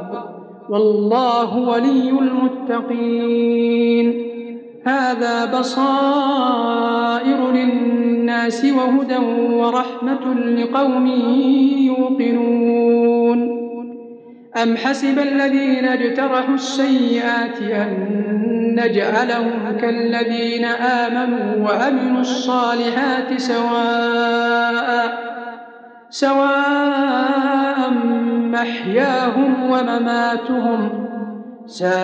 [0.69, 4.25] والله ولي المتقين.
[4.85, 9.17] هذا بصائر للناس وهدى
[9.53, 11.07] ورحمة لقوم
[11.77, 13.55] يوقنون.
[14.63, 25.17] أم حسب الذين اجترحوا السيئات أن نجعلهم كالذين آمنوا وأمنوا الصالحات سواء
[26.09, 27.89] سواء
[28.51, 31.07] محياهم ومماتهم
[31.65, 31.95] ساء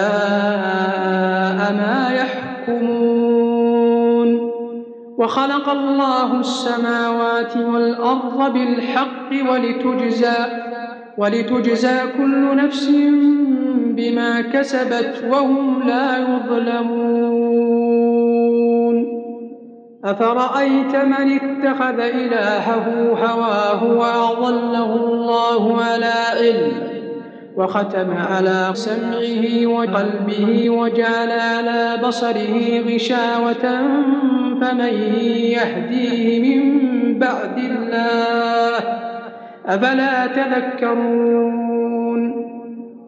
[1.73, 3.12] ما يحكمون.
[5.21, 10.45] وخلق الله السماوات والأرض بالحق ولتجزى
[11.17, 12.89] ولتجزى كل نفس
[13.95, 17.71] بما كسبت وهم لا يظلمون.
[20.05, 26.71] أفرأيت من اتخذ إلهه هواه وأضله الله على علم
[27.55, 33.81] وختم على سمعه وقلبه وجعل على بصره غشاوة
[34.61, 34.93] فمن
[35.33, 38.79] يهديه من بعد الله؟
[39.65, 41.70] أفلا تذكرون؟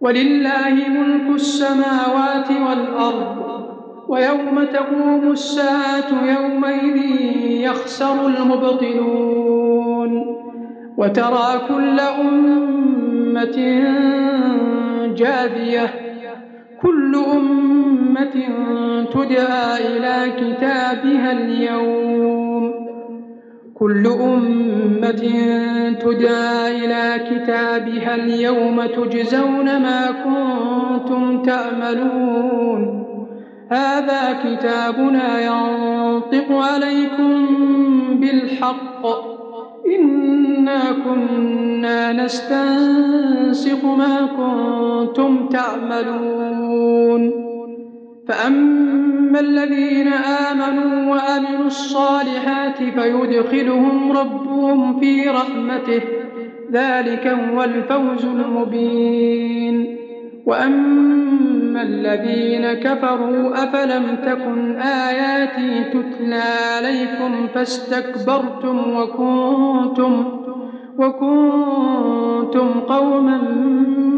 [0.00, 3.36] ولله ملك السماوات والأرض
[4.08, 6.96] ويوم تقوم الساعة يومئذ
[7.50, 10.12] يخسر المبطلون.
[10.98, 13.56] وترى كل أمة
[15.16, 15.86] جاذية
[16.82, 18.34] كل أمة
[19.12, 22.35] تدعى إلى كتابها اليوم.
[23.78, 25.22] كل أمة
[26.00, 33.06] تدعى إلى كتابها اليوم تجزون ما كنتم تعملون
[33.70, 37.46] هذا كتابنا ينطق عليكم
[38.20, 39.06] بالحق.
[39.86, 47.45] إنا كنا نستنسخ ما كنتم تعملون
[48.28, 56.00] فأما الذين آمنوا وأمنوا الصالحات فيدخلهم ربهم في رحمته
[56.72, 59.96] ذلك هو الفوز المبين
[60.46, 66.42] وأما الذين كفروا أفلم تكن آياتي تتلى
[66.76, 70.40] عليكم فاستكبرتم وكنتم
[70.98, 73.38] وكنتم قوما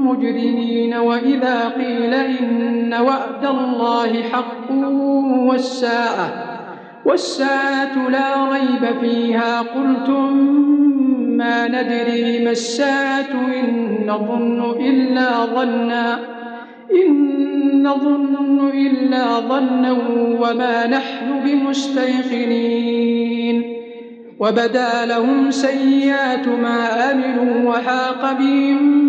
[0.08, 4.70] مجرمين وإذا قيل إن وعد الله حق
[5.49, 6.44] والساعة
[7.05, 9.60] والساعة لا ريب فيها.
[9.60, 10.32] قلتم
[11.37, 16.19] ما ندري ما الساعة إن نظن إلا ظنا
[16.93, 19.93] إن نظن إلا ظنا
[20.40, 22.99] وما نحن بمستيقنين.
[24.40, 29.08] وبدا لهم سيئات ما عملوا وحاق بهم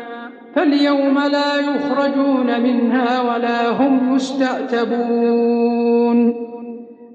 [0.55, 5.71] فاليوم لا يخرجون منها ولا هم يستعتبون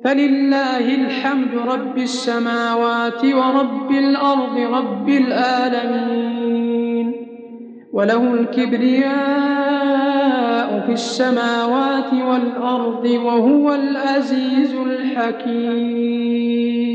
[0.04, 7.12] فلله الحمد رب السماوات ورب الأرض رب العالمين.
[7.92, 9.06] وله الكبرياء
[10.86, 16.85] في السماوات والأرض وهو العزيز الحكيم.